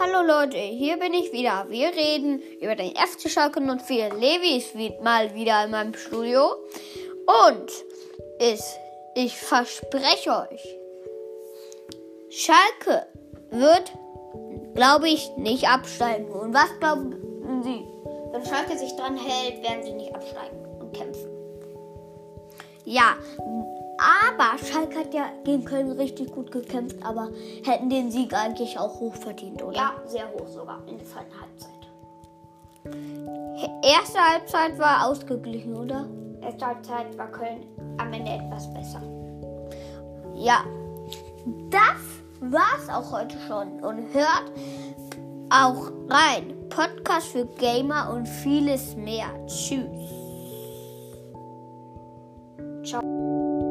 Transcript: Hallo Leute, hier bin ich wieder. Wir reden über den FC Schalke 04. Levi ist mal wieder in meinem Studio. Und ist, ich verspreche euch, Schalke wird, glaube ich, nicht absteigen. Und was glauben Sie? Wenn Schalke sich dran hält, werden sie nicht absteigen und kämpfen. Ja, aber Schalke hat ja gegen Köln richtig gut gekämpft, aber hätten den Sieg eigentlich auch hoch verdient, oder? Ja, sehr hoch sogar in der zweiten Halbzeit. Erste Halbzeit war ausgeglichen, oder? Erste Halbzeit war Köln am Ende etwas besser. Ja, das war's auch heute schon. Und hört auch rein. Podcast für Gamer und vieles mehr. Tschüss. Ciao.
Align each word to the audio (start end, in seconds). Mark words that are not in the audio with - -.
Hallo 0.00 0.22
Leute, 0.22 0.58
hier 0.58 0.96
bin 0.96 1.12
ich 1.12 1.32
wieder. 1.32 1.66
Wir 1.68 1.88
reden 1.88 2.40
über 2.60 2.76
den 2.76 2.94
FC 2.94 3.28
Schalke 3.28 3.60
04. 3.60 4.14
Levi 4.14 4.58
ist 4.58 5.02
mal 5.02 5.34
wieder 5.34 5.64
in 5.64 5.72
meinem 5.72 5.94
Studio. 5.94 6.54
Und 7.48 7.70
ist, 8.38 8.78
ich 9.16 9.36
verspreche 9.36 10.30
euch, 10.30 10.78
Schalke 12.30 13.06
wird, 13.50 13.92
glaube 14.76 15.08
ich, 15.08 15.30
nicht 15.36 15.68
absteigen. 15.68 16.30
Und 16.30 16.54
was 16.54 16.78
glauben 16.78 17.12
Sie? 17.64 17.84
Wenn 18.30 18.46
Schalke 18.46 18.78
sich 18.78 18.94
dran 18.94 19.16
hält, 19.16 19.64
werden 19.64 19.82
sie 19.82 19.94
nicht 19.94 20.14
absteigen 20.14 20.64
und 20.78 20.92
kämpfen. 20.92 21.28
Ja, 22.84 23.16
aber 23.98 24.58
Schalke 24.64 25.00
hat 25.00 25.12
ja 25.12 25.26
gegen 25.44 25.64
Köln 25.64 25.90
richtig 25.92 26.30
gut 26.32 26.50
gekämpft, 26.52 26.96
aber 27.02 27.30
hätten 27.64 27.90
den 27.90 28.10
Sieg 28.10 28.32
eigentlich 28.34 28.78
auch 28.78 29.00
hoch 29.00 29.14
verdient, 29.16 29.62
oder? 29.62 29.76
Ja, 29.76 29.92
sehr 30.06 30.30
hoch 30.32 30.46
sogar 30.48 30.80
in 30.86 30.98
der 30.98 31.06
zweiten 31.06 31.32
Halbzeit. 31.40 31.72
Erste 33.82 34.18
Halbzeit 34.18 34.78
war 34.78 35.08
ausgeglichen, 35.08 35.76
oder? 35.76 36.06
Erste 36.40 36.66
Halbzeit 36.66 37.18
war 37.18 37.28
Köln 37.28 37.66
am 37.98 38.12
Ende 38.12 38.30
etwas 38.30 38.72
besser. 38.72 39.02
Ja, 40.34 40.64
das 41.70 42.18
war's 42.40 42.88
auch 42.88 43.12
heute 43.12 43.36
schon. 43.46 43.80
Und 43.80 44.14
hört 44.14 44.52
auch 45.50 45.90
rein. 46.08 46.54
Podcast 46.68 47.28
für 47.28 47.46
Gamer 47.46 48.12
und 48.14 48.26
vieles 48.26 48.94
mehr. 48.94 49.26
Tschüss. 49.46 49.88
Ciao. 52.84 53.67